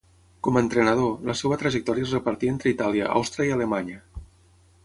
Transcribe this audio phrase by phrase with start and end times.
[0.45, 4.01] Com a entrenador, la seva trajectòria es repartí entre Itàlia, Àustria i Alemanya.